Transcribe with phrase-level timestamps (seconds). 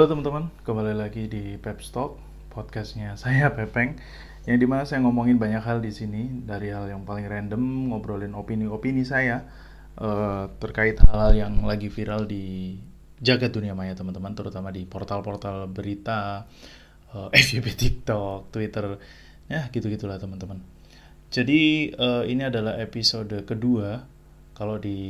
[0.00, 2.16] Halo teman-teman, kembali lagi di Pep Talk,
[2.48, 4.00] podcastnya saya Pepeng,
[4.48, 8.32] yang di mana saya ngomongin banyak hal di sini, dari hal yang paling random, ngobrolin
[8.32, 9.44] opini-opini saya
[10.00, 12.80] uh, terkait hal-hal yang lagi viral di
[13.20, 16.48] jagat dunia maya teman-teman, terutama di portal-portal berita,
[17.12, 18.96] uh, FYP TikTok, Twitter,
[19.52, 20.64] ya gitu-gitulah teman-teman.
[21.28, 24.00] Jadi uh, ini adalah episode kedua
[24.60, 25.00] kalau di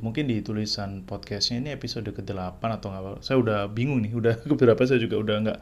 [0.00, 4.80] mungkin di tulisan podcastnya ini episode ke-8 atau nggak saya udah bingung nih udah beberapa
[4.88, 5.58] saya juga udah nggak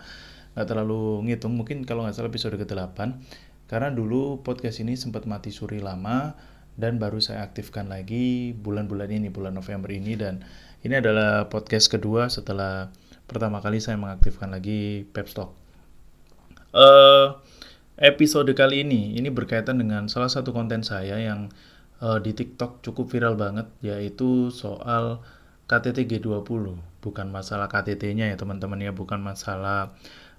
[0.55, 1.59] nggak terlalu ngitung.
[1.59, 3.19] Mungkin kalau nggak salah episode ke-8
[3.67, 6.39] karena dulu podcast ini sempat mati suri lama
[6.79, 10.15] dan baru saya aktifkan lagi bulan-bulan ini bulan November ini.
[10.15, 10.47] Dan
[10.87, 12.95] ini adalah podcast kedua setelah
[13.27, 15.51] pertama kali saya mengaktifkan lagi Pepstock.
[16.71, 17.43] Uh,
[17.99, 21.51] episode kali ini ini berkaitan dengan salah satu konten saya yang
[22.03, 25.23] uh, di TikTok cukup viral banget yaitu soal
[25.67, 29.95] KTT G20 bukan masalah KTT-nya ya teman-teman ya bukan masalah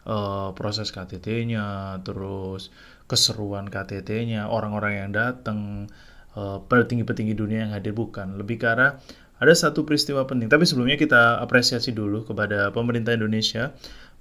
[0.08, 2.72] uh, proses KTT-nya terus
[3.08, 5.88] keseruan KTT-nya orang-orang yang datang
[6.36, 8.36] uh, petinggi-petinggi dunia yang hadir bukan.
[8.36, 9.00] Lebih ke arah
[9.38, 10.52] ada satu peristiwa penting.
[10.52, 13.72] Tapi sebelumnya kita apresiasi dulu kepada pemerintah Indonesia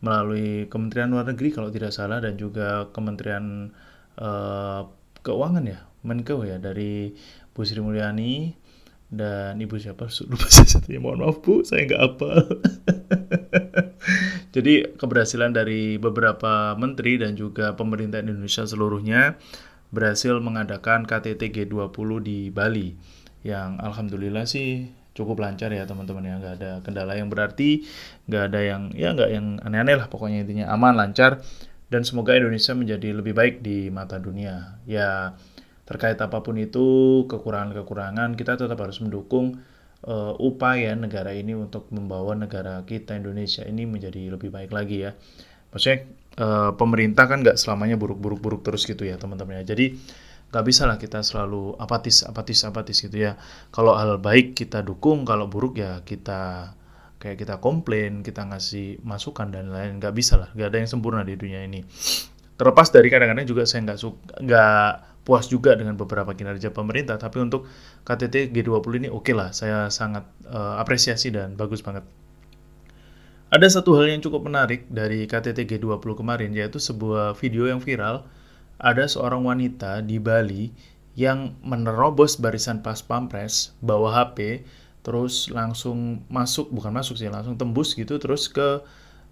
[0.05, 3.73] melalui Kementerian Luar Negeri kalau tidak salah dan juga Kementerian
[4.21, 4.87] uh,
[5.27, 7.11] Keuangan ya Menko ya dari
[7.51, 8.55] Bu Sri Mulyani
[9.11, 10.07] dan Ibu siapa?
[10.31, 12.31] Lupa saya satunya mohon maaf Bu saya nggak apa
[14.57, 19.37] jadi keberhasilan dari beberapa menteri dan juga pemerintah Indonesia seluruhnya
[19.91, 22.95] berhasil mengadakan KTT G20 di Bali
[23.47, 26.34] yang alhamdulillah sih cukup lancar ya teman-teman ya.
[26.37, 27.87] Nggak ada kendala yang berarti
[28.29, 31.41] nggak ada yang ya nggak yang aneh-aneh lah pokoknya intinya aman lancar
[31.89, 34.83] dan semoga Indonesia menjadi lebih baik di mata dunia.
[34.84, 35.39] Ya
[35.87, 39.62] terkait apa pun itu kekurangan-kekurangan kita tetap harus mendukung
[40.05, 45.15] uh, upaya negara ini untuk membawa negara kita Indonesia ini menjadi lebih baik lagi ya.
[45.71, 45.99] Maksudnya
[46.43, 49.94] uh, pemerintah kan nggak selamanya buruk-buruk-buruk terus gitu ya teman-teman ya jadi
[50.47, 53.38] nggak bisa lah kita selalu apatis apatis apatis gitu ya.
[53.71, 56.75] Kalau hal baik kita dukung kalau buruk ya kita
[57.16, 61.22] kayak kita komplain kita ngasih masukan dan lain nggak bisa lah nggak ada yang sempurna
[61.22, 61.87] di dunia ini.
[62.56, 64.88] Terlepas dari kadang-kadang juga saya nggak suka nggak
[65.26, 67.66] puas juga dengan beberapa kinerja pemerintah, tapi untuk
[68.06, 72.06] KTT G20 ini oke okay lah, saya sangat uh, apresiasi dan bagus banget.
[73.50, 78.22] Ada satu hal yang cukup menarik dari KTT G20 kemarin, yaitu sebuah video yang viral.
[78.78, 80.70] Ada seorang wanita di Bali
[81.19, 84.62] yang menerobos barisan pas pampres, bawa HP,
[85.03, 88.82] terus langsung masuk, bukan masuk sih, langsung tembus gitu, terus ke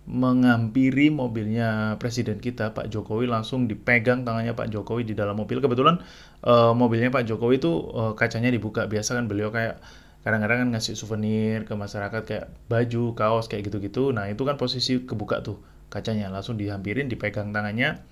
[0.04, 5.64] mengampiri mobilnya presiden kita Pak Jokowi langsung dipegang tangannya Pak Jokowi di dalam mobil.
[5.64, 6.04] Kebetulan
[6.44, 8.84] uh, mobilnya Pak Jokowi itu uh, kacanya dibuka.
[8.84, 9.80] Biasa kan beliau kayak
[10.20, 14.12] kadang-kadang kan ngasih souvenir ke masyarakat kayak baju kaos kayak gitu-gitu.
[14.12, 15.56] Nah itu kan posisi kebuka tuh
[15.88, 16.28] kacanya.
[16.28, 18.04] Langsung dihampirin dipegang tangannya.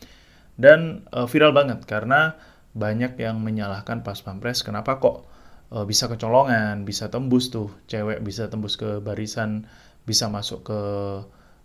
[0.57, 2.41] Dan uh, viral banget karena
[2.73, 4.65] banyak yang menyalahkan pas pampres.
[4.65, 5.29] Kenapa kok
[5.73, 9.69] uh, bisa kecolongan bisa tembus tuh cewek bisa tembus ke barisan
[10.05, 10.81] bisa masuk ke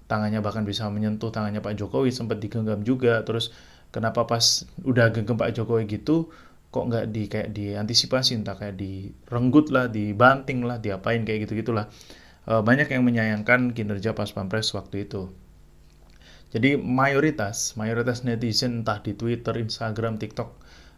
[0.07, 3.22] tangannya bahkan bisa menyentuh tangannya Pak Jokowi sempat digenggam juga.
[3.28, 3.51] Terus
[3.91, 6.31] kenapa pas udah genggam Pak Jokowi gitu
[6.68, 11.88] kok nggak di kayak diantisipasi entah kayak direnggut lah dibanting lah diapain kayak gitu gitulah
[12.44, 15.31] e, banyak yang menyayangkan kinerja pas pampres waktu itu.
[16.51, 20.50] Jadi mayoritas mayoritas netizen entah di Twitter Instagram TikTok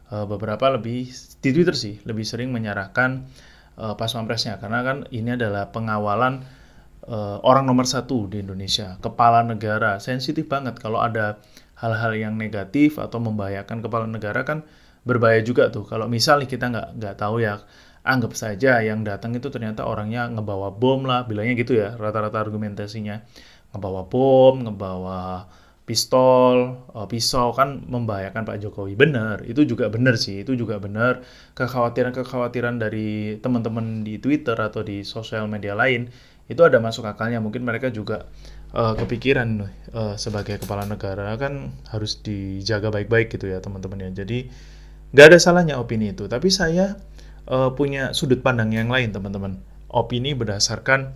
[0.10, 1.06] e, beberapa lebih
[1.40, 3.30] di Twitter sih lebih sering menyerahkan
[3.78, 4.58] e, pas pampresnya.
[4.58, 6.44] Karena kan ini adalah pengawalan
[7.10, 9.98] uh, orang nomor satu di Indonesia, kepala negara.
[9.98, 11.42] Sensitif banget kalau ada
[11.82, 14.64] hal-hal yang negatif atau membahayakan kepala negara kan
[15.04, 15.84] berbahaya juga tuh.
[15.90, 17.66] Kalau misalnya kita nggak nggak tahu ya,
[18.06, 23.26] anggap saja yang datang itu ternyata orangnya ngebawa bom lah, bilangnya gitu ya rata-rata argumentasinya.
[23.74, 25.50] Ngebawa bom, ngebawa
[25.90, 28.94] pistol, uh, pisau kan membahayakan Pak Jokowi.
[28.94, 31.26] Benar, itu juga benar sih, itu juga benar.
[31.58, 36.14] Kekhawatiran-kekhawatiran dari teman-teman di Twitter atau di sosial media lain
[36.50, 37.38] itu ada masuk akalnya.
[37.38, 38.26] Mungkin mereka juga
[38.74, 44.26] uh, kepikiran uh, sebagai kepala negara kan harus dijaga baik-baik gitu ya teman-teman ya.
[44.26, 44.50] Jadi
[45.14, 46.26] nggak ada salahnya opini itu.
[46.26, 46.98] Tapi saya
[47.46, 49.62] uh, punya sudut pandang yang lain teman-teman.
[49.90, 51.14] Opini berdasarkan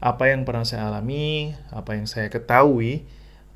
[0.00, 3.04] apa yang pernah saya alami apa yang saya ketahui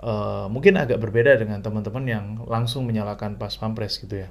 [0.05, 4.29] uh, mungkin agak berbeda dengan teman-teman yang langsung menyalakan pas pampres gitu ya.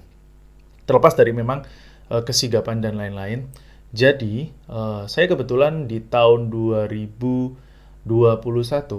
[0.86, 1.66] Terlepas dari memang
[2.14, 3.50] uh, kesigapan dan lain-lain
[3.94, 7.54] jadi, uh, saya kebetulan di tahun 2021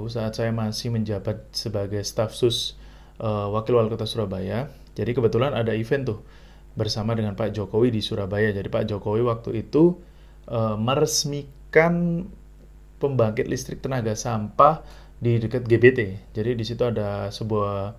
[0.06, 2.78] saat saya masih menjabat sebagai staf sus
[3.18, 4.70] uh, Wakil Wali Kota Surabaya.
[4.94, 6.22] Jadi kebetulan ada event tuh
[6.78, 8.54] bersama dengan Pak Jokowi di Surabaya.
[8.54, 9.98] Jadi Pak Jokowi waktu itu
[10.46, 12.30] uh, meresmikan
[13.02, 14.86] pembangkit listrik tenaga sampah
[15.18, 16.30] di dekat GBT.
[16.38, 17.98] Jadi di situ ada sebuah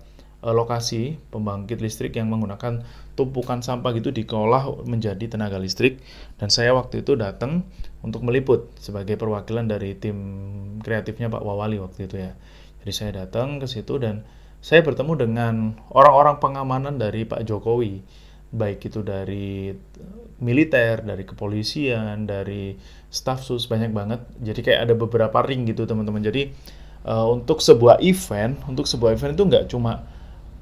[0.52, 2.84] lokasi pembangkit listrik yang menggunakan
[3.16, 6.04] tumpukan sampah gitu diolah menjadi tenaga listrik
[6.36, 7.64] dan saya waktu itu datang
[8.04, 10.18] untuk meliput sebagai perwakilan dari tim
[10.84, 12.38] kreatifnya Pak Wawali waktu itu ya.
[12.86, 14.22] Jadi saya datang ke situ dan
[14.62, 15.54] saya bertemu dengan
[15.90, 18.02] orang-orang pengamanan dari Pak Jokowi,
[18.54, 19.74] baik itu dari
[20.38, 22.78] militer, dari kepolisian, dari
[23.10, 24.20] staff sus banyak banget.
[24.38, 26.22] Jadi kayak ada beberapa ring gitu teman-teman.
[26.22, 26.54] Jadi
[27.06, 30.06] uh, untuk sebuah event, untuk sebuah event itu nggak cuma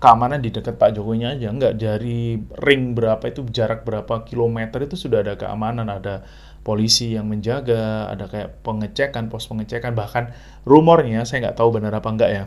[0.05, 5.01] keamanan di dekat Pak Jokowi aja, nggak dari ring berapa itu jarak berapa kilometer itu
[5.01, 6.29] sudah ada keamanan, ada
[6.61, 10.37] polisi yang menjaga, ada kayak pengecekan, pos pengecekan, bahkan
[10.69, 12.45] rumornya saya nggak tahu benar apa enggak ya.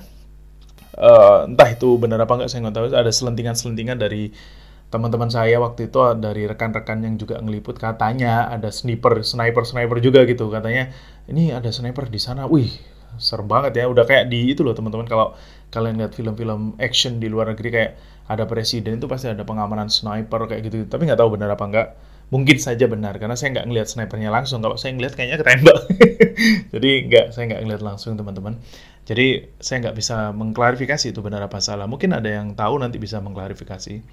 [0.97, 4.29] Uh, entah itu benar apa enggak saya nggak tahu, ada selentingan-selentingan dari
[4.87, 7.81] teman-teman saya waktu itu dari rekan-rekan yang juga ngeliput.
[7.81, 10.47] Katanya ada sniper, sniper, sniper juga gitu.
[10.47, 10.93] Katanya
[11.27, 12.69] ini ada sniper di sana, wih
[13.17, 13.85] serem banget ya.
[13.89, 15.09] Udah kayak di itu loh teman-teman.
[15.09, 15.35] Kalau
[15.69, 17.91] kalian lihat film-film action di luar negeri kayak
[18.27, 21.87] ada presiden itu pasti ada pengamanan sniper kayak gitu tapi nggak tahu benar apa enggak
[22.27, 24.59] mungkin saja benar karena saya nggak ngelihat snipernya langsung.
[24.59, 25.79] Kalau saya ngelihat kayaknya ketembak.
[26.75, 28.59] Jadi nggak saya nggak ngelihat langsung teman-teman.
[29.07, 31.87] Jadi saya nggak bisa mengklarifikasi itu benar apa salah.
[31.87, 34.03] Mungkin ada yang tahu nanti bisa mengklarifikasi.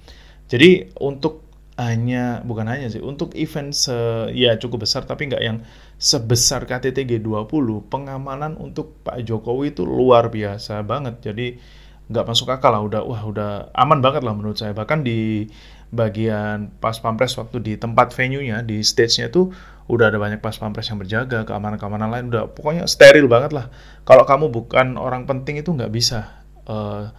[0.47, 0.69] Jadi
[1.03, 1.43] untuk
[1.75, 3.91] hanya bukan hanya sih untuk event se
[4.31, 5.59] ya cukup besar tapi nggak yang
[5.99, 11.19] sebesar KTT G20 pengamanan untuk Pak Jokowi itu luar biasa banget.
[11.19, 11.59] Jadi
[12.05, 14.71] nggak masuk akal lah udah wah udah aman banget lah menurut saya.
[14.71, 15.51] Bahkan di
[15.91, 19.51] bagian pas pampres waktu di tempat venue-nya di stage-nya tuh
[19.85, 23.67] udah ada banyak pas pampres yang berjaga keamanan-keamanan lain udah pokoknya steril banget lah.
[24.07, 26.39] Kalau kamu bukan orang penting itu nggak bisa
[26.71, 27.11] uh,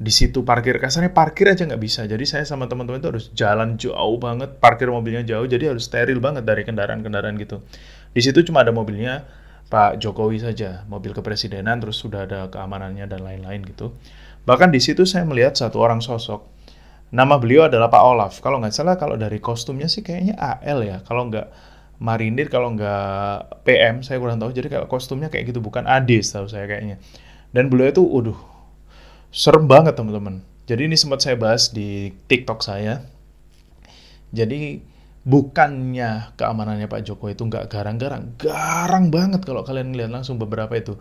[0.00, 0.80] di situ parkir.
[0.80, 2.08] Kasarnya parkir aja nggak bisa.
[2.08, 4.56] Jadi saya sama teman-teman itu harus jalan jauh banget.
[4.56, 7.60] Parkir mobilnya jauh jadi harus steril banget dari kendaraan-kendaraan gitu.
[8.16, 9.28] Di situ cuma ada mobilnya
[9.68, 13.92] Pak Jokowi saja mobil kepresidenan terus sudah ada keamanannya dan lain-lain gitu.
[14.48, 16.48] Bahkan di situ saya melihat satu orang sosok.
[17.12, 18.32] Nama beliau adalah Pak Olaf.
[18.40, 20.96] Kalau nggak salah kalau dari kostumnya sih kayaknya AL ya.
[21.04, 21.46] Kalau nggak
[22.00, 24.48] Marinir kalau nggak PM saya kurang tahu.
[24.56, 26.96] Jadi kalau kostumnya kayak gitu bukan AD tahu saya kayaknya.
[27.50, 28.38] Dan beliau itu, waduh,
[29.30, 30.42] serem banget teman-teman.
[30.66, 33.02] Jadi ini sempat saya bahas di TikTok saya.
[34.30, 34.78] Jadi
[35.26, 40.94] bukannya keamanannya Pak Jokowi itu nggak garang-garang, garang banget kalau kalian lihat langsung beberapa itu.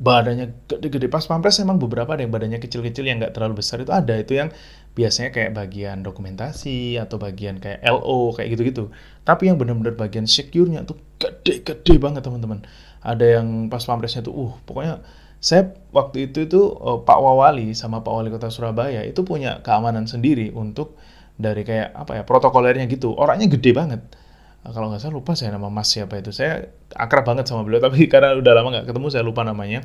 [0.00, 1.10] Badannya gede-gede.
[1.10, 4.14] Pas pampres emang beberapa ada yang badannya kecil-kecil yang nggak terlalu besar itu ada.
[4.16, 4.54] Itu yang
[4.94, 8.94] biasanya kayak bagian dokumentasi atau bagian kayak LO kayak gitu-gitu.
[9.26, 12.64] Tapi yang benar-benar bagian secure-nya tuh gede-gede banget teman-teman.
[13.02, 15.02] Ada yang pas pampresnya tuh uh pokoknya
[15.40, 20.04] saya waktu itu itu uh, Pak Wawali sama Pak Wali Kota Surabaya itu punya keamanan
[20.04, 21.00] sendiri untuk
[21.40, 23.16] dari kayak apa ya protokolernya gitu.
[23.16, 24.04] Orangnya gede banget.
[24.60, 26.28] Uh, kalau nggak salah lupa saya nama Mas siapa itu.
[26.28, 29.80] Saya akrab banget sama beliau tapi karena udah lama nggak ketemu saya lupa namanya.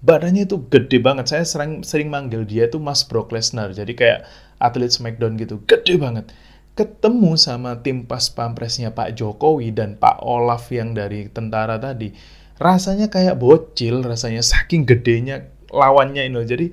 [0.00, 1.28] Badannya itu gede banget.
[1.28, 3.76] Saya sering sering manggil dia itu Mas Brock Lesnar.
[3.76, 4.24] Jadi kayak
[4.56, 5.60] atlet Smackdown gitu.
[5.68, 6.32] Gede banget.
[6.72, 12.12] Ketemu sama tim pas pampresnya Pak Jokowi dan Pak Olaf yang dari tentara tadi
[12.56, 16.36] rasanya kayak bocil rasanya saking gedenya lawannya ini.
[16.44, 16.66] Jadi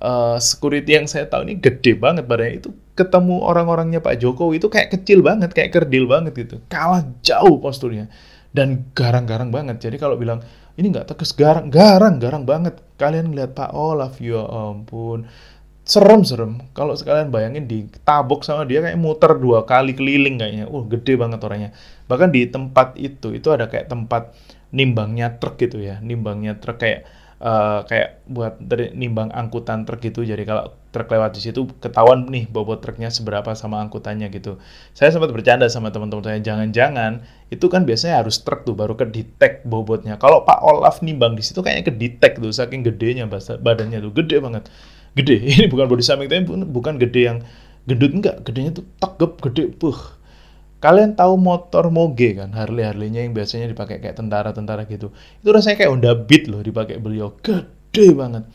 [0.00, 4.66] uh, security yang saya tahu ini gede banget badannya itu ketemu orang-orangnya Pak Jokowi itu
[4.66, 6.58] kayak kecil banget, kayak kerdil banget gitu.
[6.66, 8.10] Kalah jauh posturnya
[8.50, 9.78] dan garang-garang banget.
[9.78, 10.42] Jadi kalau bilang
[10.78, 12.78] ini nggak tegas garang, garang, garang banget.
[12.98, 15.26] Kalian lihat Pak Olaf, ya ampun.
[15.86, 16.70] Serem-serem.
[16.74, 20.66] Kalau sekalian bayangin di tabok sama dia kayak muter dua kali keliling kayaknya.
[20.66, 21.70] Uh, gede banget orangnya.
[22.10, 24.34] Bahkan di tempat itu, itu ada kayak tempat
[24.74, 27.08] nimbangnya truk gitu ya nimbangnya truk kayak
[27.42, 30.26] uh, kayak buat dari nimbang angkutan truk gitu.
[30.26, 34.58] Jadi kalau truk lewat di situ ketahuan nih bobot truknya seberapa sama angkutannya gitu.
[34.94, 39.06] Saya sempat bercanda sama teman-teman saya jangan-jangan itu kan biasanya harus truk tuh baru ke
[39.64, 40.18] bobotnya.
[40.18, 41.92] Kalau Pak Olaf nimbang di situ kayaknya ke
[42.38, 43.26] tuh saking gedenya
[43.62, 44.64] badannya tuh gede banget.
[45.16, 47.38] Gede ini bukan body shaming tapi bukan gede yang
[47.86, 48.36] gendut enggak.
[48.44, 50.17] Gedenya tuh tegep gede puh
[50.78, 55.10] Kalian tahu motor moge kan, Harley-Harley-nya yang biasanya dipakai kayak tentara-tentara gitu.
[55.42, 57.34] Itu rasanya kayak Honda Beat loh dipakai beliau.
[57.42, 58.46] Gede banget.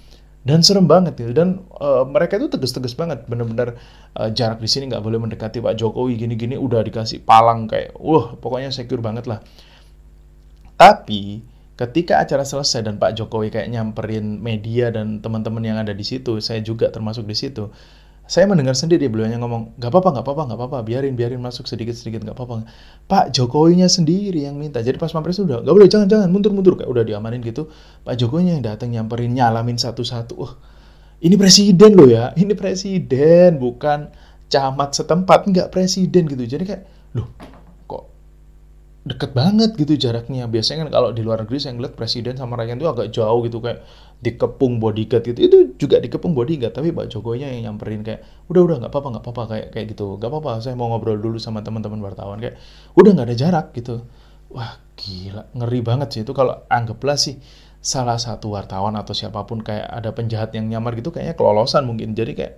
[0.43, 1.35] Dan serem banget gitu.
[1.35, 3.27] Dan uh, mereka itu tegas-tegas banget.
[3.27, 3.75] Bener-bener
[4.15, 6.15] uh, jarak di sini nggak boleh mendekati Pak Jokowi.
[6.15, 9.43] Gini-gini udah dikasih palang kayak, wah pokoknya secure banget lah.
[10.79, 11.43] Tapi
[11.75, 16.39] ketika acara selesai dan Pak Jokowi kayak nyamperin media dan teman-teman yang ada di situ,
[16.39, 17.67] saya juga termasuk di situ
[18.33, 21.93] saya mendengar sendiri beliaunya ngomong nggak apa-apa nggak apa-apa nggak apa-apa biarin biarin masuk sedikit
[21.93, 22.65] sedikit nggak apa-apa.
[23.05, 24.81] Pak Jokowinya sendiri yang minta.
[24.81, 27.69] Jadi pas pampres udah nggak boleh jangan jangan mundur mundur kayak udah diamanin gitu.
[28.01, 30.33] Pak Jokowinya yang datang nyamperin nyalamin satu-satu.
[30.33, 30.49] Uh,
[31.21, 34.09] ini presiden loh ya ini presiden bukan
[34.49, 35.45] camat setempat.
[35.53, 36.57] Nggak presiden gitu.
[36.57, 37.29] Jadi kayak loh
[37.85, 38.09] kok
[39.05, 40.49] deket banget gitu jaraknya?
[40.49, 43.61] Biasanya kan kalau di luar negeri saya ngeliat presiden sama rakyat itu agak jauh gitu.
[43.61, 43.85] Kayak
[44.23, 45.39] dikepung bodyguard gitu.
[45.43, 49.23] Itu juga dikepung bodyguard tapi Pak Jokowi yang nyamperin kayak udah udah nggak apa-apa nggak
[49.27, 50.15] apa-apa kayak kayak gitu.
[50.15, 52.55] Nggak apa-apa saya mau ngobrol dulu sama teman-teman wartawan kayak
[52.95, 54.07] udah nggak ada jarak gitu.
[54.55, 56.21] Wah gila ngeri banget sih.
[56.23, 57.35] Itu kalau anggaplah sih
[57.83, 62.15] salah satu wartawan atau siapa pun kayak ada penjahat yang nyamar gitu kayaknya kelolosan mungkin.
[62.15, 62.53] Jadi kayak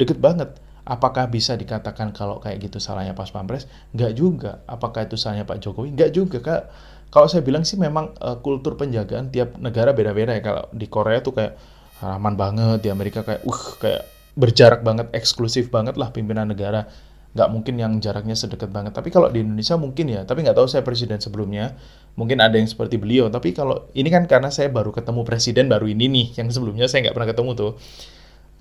[0.00, 0.56] deket banget.
[0.88, 3.68] Apakah bisa dikatakan kalau kayak gitu salahnya pas pampres?
[3.92, 4.64] Nggak juga.
[4.64, 5.92] Apakah itu salahnya Pak Jokowi?
[5.92, 6.62] Nggak juga kak
[7.10, 10.42] kalau saya bilang sih memang uh, kultur penjagaan tiap negara beda-beda ya.
[10.42, 11.58] Kalau di Korea tuh kayak
[12.00, 14.02] aman banget, di Amerika kayak uh kayak
[14.38, 16.86] berjarak banget, eksklusif banget lah pimpinan negara.
[17.34, 18.94] Nggak mungkin yang jaraknya sedekat banget.
[18.94, 20.22] Tapi kalau di Indonesia mungkin ya.
[20.22, 21.74] Tapi nggak tahu saya presiden sebelumnya.
[22.14, 23.26] Mungkin ada yang seperti beliau.
[23.26, 26.26] Tapi kalau ini kan karena saya baru ketemu presiden baru ini nih.
[26.38, 27.72] Yang sebelumnya saya nggak pernah ketemu tuh.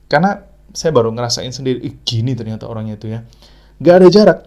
[0.10, 0.42] Karena
[0.74, 3.26] saya baru ngerasain sendiri, Ih, gini ternyata orangnya itu ya.
[3.78, 4.40] Nggak ada jarak.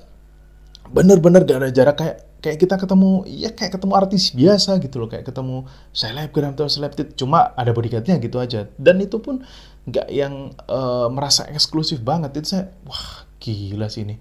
[0.91, 5.09] Bener-bener nggak ada jarak kayak kayak kita ketemu ya kayak ketemu artis biasa gitu loh
[5.09, 5.63] kayak ketemu
[5.95, 8.67] selebgram atau selebtit cuma ada bodyguardnya gitu aja.
[8.75, 9.47] Dan itu pun
[9.87, 12.35] nggak yang uh, merasa eksklusif banget.
[12.35, 14.19] Itu saya wah gila sih ini.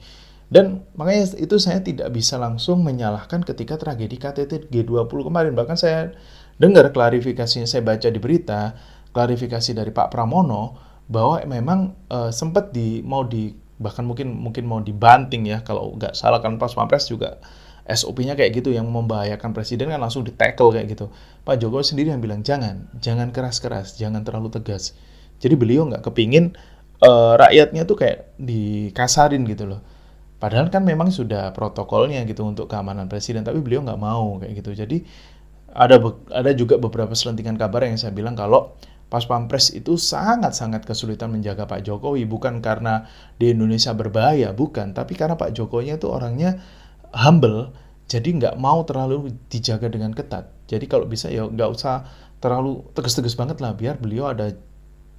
[0.51, 5.57] Dan makanya itu saya tidak bisa langsung menyalahkan ketika tragedi KTT G20 kemarin.
[5.57, 6.13] Bahkan saya
[6.61, 8.77] dengar klarifikasinya saya baca di berita
[9.17, 10.77] klarifikasi dari Pak Pramono
[11.09, 13.51] bahwa memang uh, sempat di mau di
[13.81, 17.41] bahkan mungkin mungkin mau dibanting ya kalau nggak salah kan pas Pampres juga
[17.87, 21.09] SOP-nya kayak gitu yang membahayakan presiden kan langsung di tackle kayak gitu.
[21.41, 24.93] Pak Jokowi sendiri yang bilang jangan, jangan keras-keras, jangan terlalu tegas.
[25.41, 26.53] Jadi beliau nggak kepingin
[27.01, 29.81] uh, rakyatnya tuh kayak dikasarin gitu loh.
[30.41, 34.73] Padahal kan memang sudah protokolnya gitu untuk keamanan presiden, tapi beliau nggak mau kayak gitu.
[34.73, 35.05] Jadi
[35.71, 36.01] ada
[36.33, 38.73] ada juga beberapa selentingan kabar yang saya bilang kalau
[39.11, 45.19] Pas Pampres itu sangat-sangat kesulitan menjaga Pak Jokowi bukan karena di Indonesia berbahaya, bukan, tapi
[45.19, 46.63] karena Pak Jokowi itu orangnya
[47.15, 47.71] humble
[48.11, 50.51] jadi nggak mau terlalu dijaga dengan ketat.
[50.67, 52.03] Jadi kalau bisa ya nggak usah
[52.43, 54.51] terlalu tegas-tegas banget lah biar beliau ada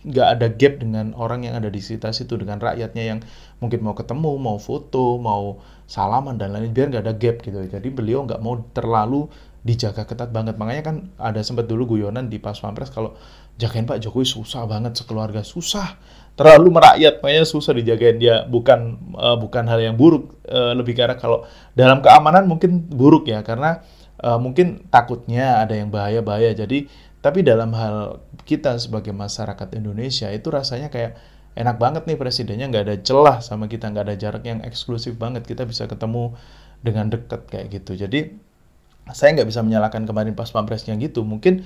[0.03, 3.19] nggak ada gap dengan orang yang ada di sekitar situ dengan rakyatnya yang
[3.63, 7.65] mungkin mau ketemu mau foto mau salaman dan lain biar nggak ada gap gitu.
[7.65, 9.25] Jadi beliau nggak mau terlalu
[9.65, 10.61] dijaga ketat banget.
[10.61, 13.17] Makanya kan ada sempat dulu guyonan di pas pampres kalau
[13.57, 15.97] jagain Pak Jokowi susah banget sekeluarga susah
[16.33, 18.45] terlalu merakyat makanya susah dijagain dia.
[18.49, 21.45] Bukan uh, bukan hal yang buruk uh, lebih karena kalau
[21.77, 23.85] dalam keamanan mungkin buruk ya karena
[24.21, 26.89] uh, mungkin takutnya ada yang bahaya bahaya jadi
[27.23, 31.15] tapi dalam hal kita sebagai masyarakat Indonesia itu rasanya kayak
[31.55, 35.47] enak banget nih presidennya nggak ada celah sama kita nggak ada jarak yang eksklusif banget.
[35.47, 36.35] Kita bisa ketemu
[36.83, 37.95] dengan dekat kayak gitu.
[37.95, 38.35] Jadi
[39.15, 41.23] saya nggak bisa menyalahkan kemarin pas pampresnya gitu.
[41.23, 41.63] Mungkin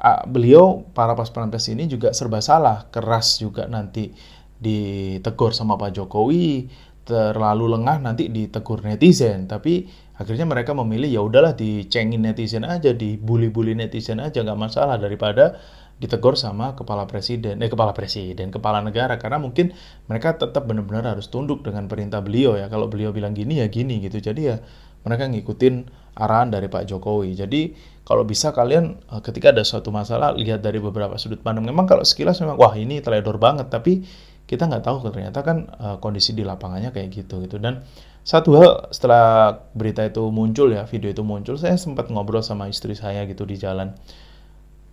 [0.00, 4.12] uh, beliau para pas pampres ini juga serba salah keras juga nanti
[4.56, 6.68] ditegur sama Pak Jokowi
[7.06, 9.46] terlalu lengah nanti ditegur netizen.
[9.46, 9.86] Tapi
[10.18, 15.56] akhirnya mereka memilih ya udahlah dicengin netizen aja dibully-bully netizen aja nggak masalah daripada
[15.96, 19.16] ditegur sama kepala presiden eh kepala presiden kepala negara.
[19.22, 19.70] Karena mungkin
[20.10, 22.66] mereka tetap benar-benar harus tunduk dengan perintah beliau ya.
[22.66, 24.18] Kalau beliau bilang gini ya gini gitu.
[24.18, 24.58] Jadi ya
[25.06, 25.86] mereka ngikutin
[26.18, 27.70] arahan dari Pak Jokowi jadi
[28.06, 31.66] kalau bisa kalian uh, ketika ada suatu masalah lihat dari beberapa sudut pandang.
[31.66, 34.06] Memang kalau sekilas memang wah ini teledor banget, tapi
[34.46, 37.58] kita nggak tahu ternyata kan uh, kondisi di lapangannya kayak gitu gitu.
[37.58, 37.82] Dan
[38.22, 42.94] satu hal setelah berita itu muncul ya, video itu muncul, saya sempat ngobrol sama istri
[42.94, 43.90] saya gitu di jalan.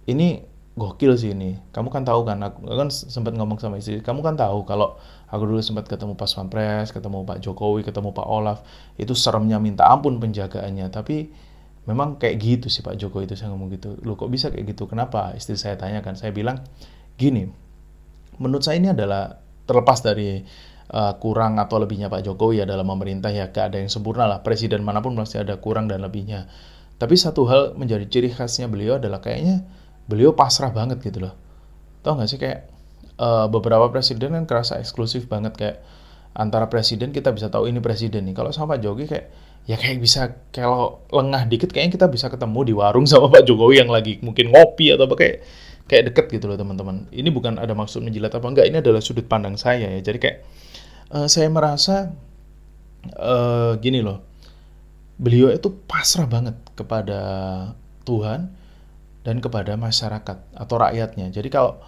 [0.10, 0.42] Ini
[0.74, 1.54] gokil sih ini.
[1.70, 4.02] Kamu kan tahu kan, aku kan sempat ngomong sama istri.
[4.02, 4.98] Kamu kan tahu kalau
[5.34, 8.62] aku dulu sempat ketemu Pas Pampres, ketemu Pak Jokowi, ketemu Pak Olaf,
[9.02, 10.94] itu seremnya minta ampun penjagaannya.
[10.94, 11.34] Tapi
[11.90, 13.98] memang kayak gitu sih Pak Joko itu saya ngomong gitu.
[14.06, 14.86] Lu kok bisa kayak gitu?
[14.86, 15.34] Kenapa?
[15.34, 16.14] Istri saya tanyakan.
[16.14, 16.62] Saya bilang
[17.18, 17.50] gini
[18.42, 19.38] menurut saya ini adalah
[19.70, 20.42] terlepas dari
[20.94, 24.40] uh, kurang atau lebihnya Pak Jokowi ya dalam memerintah ya gak ada yang sempurna lah.
[24.42, 26.50] Presiden mana pun pasti ada kurang dan lebihnya.
[26.98, 29.66] Tapi satu hal menjadi ciri khasnya beliau adalah kayaknya
[30.08, 31.34] beliau pasrah banget gitu loh.
[32.02, 32.40] Tau gak sih?
[32.42, 32.73] Kayak
[33.20, 35.78] uh, beberapa presiden kan kerasa eksklusif banget kayak
[36.34, 39.28] antara presiden kita bisa tahu ini presiden nih kalau sama Pak Jokowi kayak
[39.64, 43.80] ya kayak bisa kalau lengah dikit kayaknya kita bisa ketemu di warung sama Pak Jokowi
[43.86, 45.38] yang lagi mungkin ngopi atau apa kayak
[45.88, 47.08] kayak deket gitu loh teman-teman.
[47.12, 50.00] Ini bukan ada maksud menjilat apa enggak, ini adalah sudut pandang saya ya.
[50.00, 50.38] Jadi kayak
[51.12, 52.12] uh, saya merasa
[53.20, 54.24] uh, gini loh.
[55.20, 57.22] Beliau itu pasrah banget kepada
[58.04, 58.52] Tuhan
[59.24, 61.32] dan kepada masyarakat atau rakyatnya.
[61.32, 61.80] Jadi kalau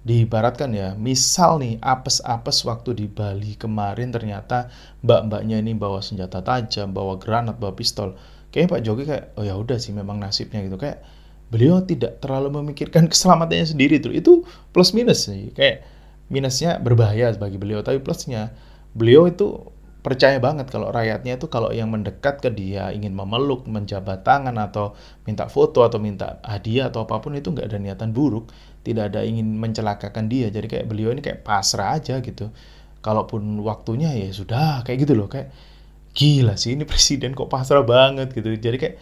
[0.00, 4.72] diibaratkan ya, misal nih apes-apes waktu di Bali kemarin ternyata
[5.04, 8.16] mbak-mbaknya ini bawa senjata tajam, bawa granat, bawa pistol.
[8.48, 11.04] Kayaknya Pak Jokowi kayak oh ya udah sih memang nasibnya gitu kayak
[11.52, 14.12] beliau tidak terlalu memikirkan keselamatannya sendiri tuh.
[14.16, 14.32] Itu
[14.72, 15.52] plus minus sih.
[15.52, 15.84] Kayak
[16.32, 18.54] minusnya berbahaya bagi beliau, tapi plusnya
[18.94, 24.24] beliau itu percaya banget kalau rakyatnya itu kalau yang mendekat ke dia ingin memeluk, menjabat
[24.24, 24.96] tangan atau
[25.28, 28.48] minta foto atau minta hadiah atau apa pun itu nggak ada niatan buruk.
[28.80, 30.48] tidak ada ingin mencelakakan dia.
[30.48, 32.48] Jadi kayak beliau ini kayak pasrah aja gitu.
[33.04, 35.52] Kalaupun waktunya ya sudah kayak gitu loh kayak
[36.16, 38.56] gila sih ini presiden kok pasrah banget gitu.
[38.56, 38.94] Jadi kayak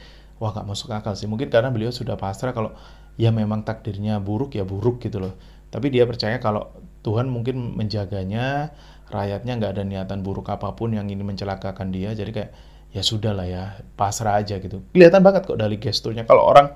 [0.43, 1.31] wah nggak masuk akal sih.
[1.31, 2.75] Mungkin karena beliau sudah pasrah kalau
[3.15, 5.39] ya memang takdirnya buruk ya buruk gitu loh.
[5.71, 6.75] Tapi dia percaya kalau
[7.07, 8.75] Tuhan mungkin menjaganya
[9.09, 12.51] rakyatnya nggak ada niatan buruk apa pun yang ingin mencelakakan dia jadi kayak
[12.93, 13.63] ya sudah lah ya
[13.97, 14.85] pasrah aja gitu.
[14.93, 16.25] Kelihatan banget kok dari gesturnya.
[16.25, 16.73] Kalau orang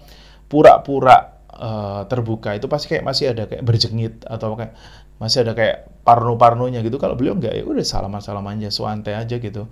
[0.48, 4.76] pura-pura uh, terbuka itu pasti kayak masih ada kayak berjengit atau kayak
[5.16, 7.00] masih ada kayak parno-parnonya gitu.
[7.00, 9.68] Kalau beliau nggak ya udah salaman-salaman aja suante aja gitu.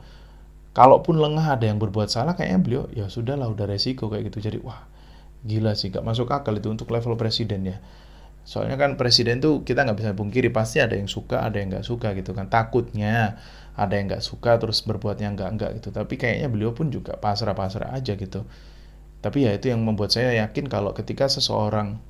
[0.70, 4.40] Kalaupun lengah ada yang berbuat salah kayaknya beliau ya sudahlah udah resiko kayak gitu.
[4.40, 4.86] Jadi wah
[5.40, 7.80] gila sih gak masuk akal itu untuk level presiden ya
[8.42, 11.86] soalnya kan presiden tuh kita nggak bisa pungkiri pasti ada yang suka ada yang nggak
[11.86, 12.48] suka gitu kan.
[12.48, 13.38] Takutnya
[13.76, 15.88] ada yang nggak suka terus berbuatnya nggak nggak gitu.
[15.94, 18.44] Tapi kayaknya beliau pun juga pasrah-pasrah aja gitu.
[19.20, 22.00] Tapi ya itu yang membuat saya yakin kalau ketika seseorang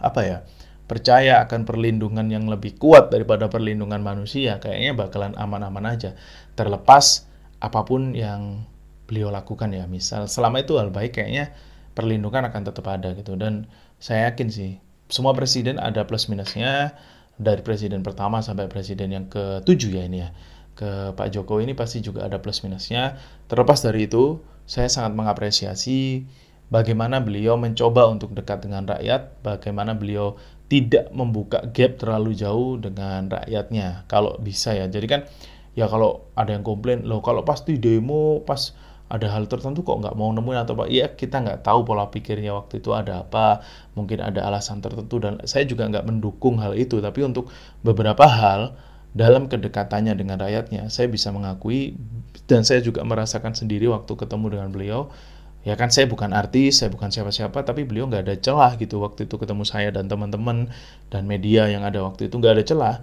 [0.00, 0.38] apa ya
[0.84, 6.16] percaya akan perlindungan yang lebih kuat daripada perlindungan manusia kayaknya bakalan aman-aman aja.
[6.56, 7.28] Terlepas
[7.60, 8.64] apa pun yang
[9.08, 9.84] beliau lakukan ya.
[9.88, 11.52] Misal selama itu hal baik kayaknya
[11.92, 13.36] perlindungan akan tetap ada gitu.
[13.36, 13.68] Dan
[14.00, 14.72] saya yakin sih
[15.08, 16.96] semua presiden ada plus minusnya
[17.36, 20.30] dari presiden pertama sampai presiden yang ketujuh ya ini ya
[20.74, 23.16] ke Pak Jokowi ini pasti juga ada plus minusnya.
[23.46, 26.26] Terlepas dari itu, saya sangat mengapresiasi
[26.68, 30.34] bagaimana beliau mencoba untuk dekat dengan rakyat, bagaimana beliau
[30.66, 34.10] tidak membuka gap terlalu jauh dengan rakyatnya.
[34.10, 34.90] Kalau bisa ya.
[34.90, 35.20] Jadi kan
[35.78, 38.74] ya kalau ada yang komplain, loh kalau pasti demo pas
[39.12, 40.88] ada hal tertentu kok nggak mau nemuin atau apa.
[40.88, 43.60] Ya kita nggak tahu pola pikirnya waktu itu ada apa
[43.92, 46.98] mungkin ada alasan tertentu dan saya juga nggak mendukung hal itu.
[47.04, 47.52] Tapi untuk
[47.84, 48.74] beberapa hal
[49.14, 51.94] dalam kedekatannya dengan rakyatnya, saya bisa mengakui
[52.50, 55.00] dan saya juga merasakan sendiri waktu ketemu dengan beliau.
[55.64, 59.24] Ya kan saya bukan artis, saya bukan siapa-siapa, tapi beliau nggak ada celah gitu waktu
[59.24, 60.68] itu ketemu saya dan teman-teman
[61.08, 62.96] dan media yang ada waktu itu nggak ada celah.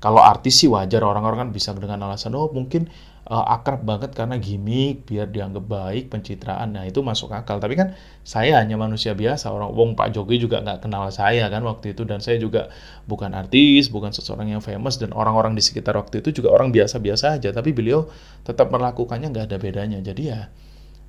[0.00, 2.88] Kalau artis sih wajar orang-orang kan bisa dengan alasan oh mungkin
[3.30, 6.74] uh, akrab banget karena gimmick biar dianggap baik pencitraan.
[6.74, 7.62] Nah itu masuk akal.
[7.62, 7.94] Tapi kan
[8.26, 9.54] saya hanya manusia biasa.
[9.54, 12.02] Orang wong Pak Jokowi juga nggak kenal saya kan waktu itu.
[12.02, 12.68] Dan saya juga
[13.06, 14.98] bukan artis bukan seseorang yang famous.
[14.98, 17.54] Dan orang-orang di sekitar waktu itu juga orang biasa-biasa aja.
[17.54, 18.10] Tapi beliau
[18.42, 19.98] tetap melakukannya nggak ada bedanya.
[20.02, 20.50] Jadi ya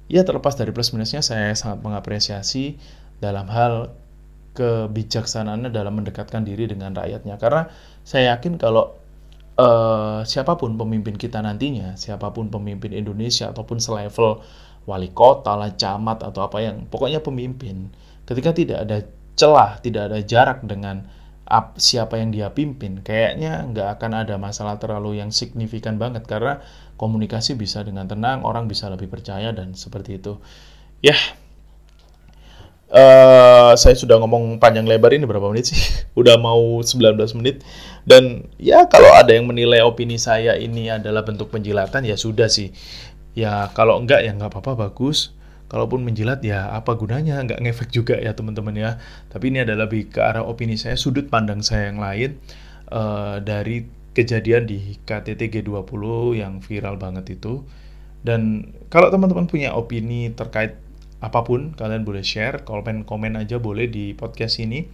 [0.06, 2.78] ya terlepas dari plus minusnya saya sangat mengapresiasi
[3.18, 3.98] dalam hal
[4.52, 7.42] kebijaksanaannya dalam mendekatkan diri dengan rakyatnya.
[7.42, 7.66] Karena
[8.06, 9.01] saya yakin kalau
[9.58, 14.44] uh, siapa pun pemimpin kita nantinya siapa pun pemimpin Indonesia ataupun selevel
[14.86, 17.92] wali kota lah camat atau apa yang pokoknya pemimpin
[18.26, 18.98] ketika tidak ada
[19.36, 21.06] celah tidak ada jarak dengan
[21.52, 26.64] ap, siapa yang dia pimpin kayaknya nggak akan ada masalah terlalu yang signifikan banget karena
[26.96, 30.38] komunikasi bisa dengan tenang orang bisa lebih percaya dan seperti itu.
[31.02, 31.18] Ya
[32.91, 35.80] Uh, saya sudah ngomong panjang lebar ini berapa menit sih?
[36.19, 37.63] Udah mau 19 menit.
[38.04, 42.75] Dan ya kalau ada yang menilai opini saya ini adalah bentuk penjilatan ya sudah sih.
[43.32, 45.32] Ya kalau enggak ya nggak apa-apa bagus.
[45.71, 48.99] Kalaupun menjilat ya apa gunanya nggak ngefek juga ya teman-teman ya.
[49.32, 52.43] Tapi ini adalah lebih ke arah opini saya, sudut pandang saya yang lain
[52.91, 56.04] uh, dari kejadian di KTT G20
[56.36, 57.63] yang viral banget itu.
[58.19, 60.75] Dan kalau teman-teman punya opini terkait
[61.22, 64.90] apa pun kalian boleh share, komen komen aja boleh di podcast ini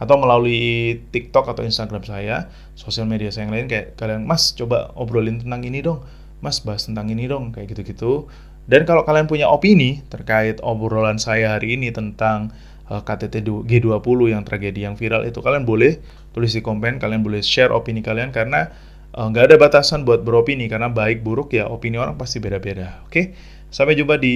[0.00, 4.92] atau melalui TikTok atau Instagram saya, sosial media saya yang lain kayak kalian Mas coba
[4.96, 6.04] obrolin tentang ini dong,
[6.40, 8.28] Mas bahas tentang ini dong kayak gitu-gitu.
[8.64, 12.52] Dan kalau kalian punya opini terkait obrolan saya hari ini tentang
[12.88, 16.00] uh, KTT G20 yang tragedi yang viral itu kalian boleh
[16.32, 18.72] tulis di komen, kalian boleh share opini kalian karena
[19.12, 23.04] uh, nggak uh, ada batasan buat beropini karena baik buruk ya opini orang pasti beda-beda.
[23.04, 23.12] Oke.
[23.12, 23.24] Okay?
[23.70, 24.34] Sampai jumpa di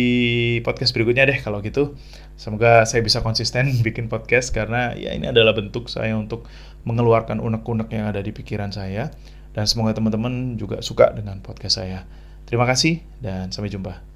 [0.63, 1.99] podcast berikutnya deh kalau gitu.
[2.39, 6.47] Semoga saya bisa konsisten bikin podcast karena ya ini adalah bentuk saya untuk
[6.87, 9.11] mengeluarkan unek-unek yang ada di pikiran saya.
[9.55, 12.07] Dan semoga teman-teman juga suka dengan podcast saya.
[12.47, 14.14] Terima kasih dan sampai jumpa.